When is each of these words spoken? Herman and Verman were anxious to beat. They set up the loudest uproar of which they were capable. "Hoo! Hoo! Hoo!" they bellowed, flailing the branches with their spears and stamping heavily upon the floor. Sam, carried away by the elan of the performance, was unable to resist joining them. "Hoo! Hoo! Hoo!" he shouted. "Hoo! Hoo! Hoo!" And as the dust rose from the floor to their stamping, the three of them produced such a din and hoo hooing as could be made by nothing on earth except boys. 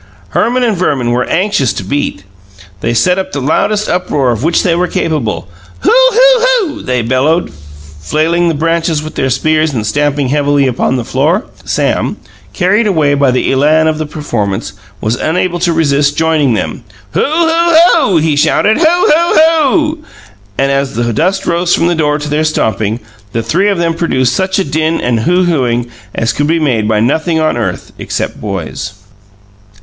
Herman 0.29 0.63
and 0.63 0.75
Verman 0.75 1.11
were 1.11 1.25
anxious 1.25 1.73
to 1.73 1.83
beat. 1.83 2.23
They 2.79 2.91
set 2.95 3.19
up 3.19 3.33
the 3.33 3.39
loudest 3.39 3.87
uproar 3.87 4.31
of 4.31 4.41
which 4.43 4.63
they 4.63 4.73
were 4.73 4.87
capable. 4.87 5.47
"Hoo! 5.81 5.91
Hoo! 5.91 6.45
Hoo!" 6.73 6.81
they 6.81 7.03
bellowed, 7.03 7.51
flailing 7.99 8.47
the 8.47 8.55
branches 8.55 9.03
with 9.03 9.13
their 9.13 9.29
spears 9.29 9.73
and 9.73 9.85
stamping 9.85 10.29
heavily 10.29 10.65
upon 10.65 10.95
the 10.95 11.05
floor. 11.05 11.45
Sam, 11.65 12.17
carried 12.51 12.87
away 12.87 13.13
by 13.13 13.29
the 13.29 13.51
elan 13.51 13.85
of 13.87 13.99
the 13.99 14.07
performance, 14.07 14.73
was 15.01 15.17
unable 15.17 15.59
to 15.59 15.71
resist 15.71 16.17
joining 16.17 16.55
them. 16.55 16.83
"Hoo! 17.11 17.19
Hoo! 17.23 17.75
Hoo!" 17.93 18.17
he 18.17 18.35
shouted. 18.35 18.79
"Hoo! 18.79 18.83
Hoo! 18.83 19.39
Hoo!" 19.39 19.99
And 20.57 20.71
as 20.71 20.95
the 20.95 21.13
dust 21.13 21.45
rose 21.45 21.75
from 21.75 21.85
the 21.85 21.95
floor 21.95 22.17
to 22.17 22.27
their 22.27 22.43
stamping, 22.43 23.01
the 23.33 23.43
three 23.43 23.67
of 23.69 23.77
them 23.77 23.93
produced 23.93 24.33
such 24.35 24.57
a 24.57 24.63
din 24.63 24.99
and 24.99 25.19
hoo 25.19 25.43
hooing 25.43 25.91
as 26.15 26.33
could 26.33 26.47
be 26.47 26.57
made 26.59 26.87
by 26.87 27.01
nothing 27.01 27.39
on 27.39 27.55
earth 27.55 27.91
except 27.99 28.41
boys. 28.41 28.93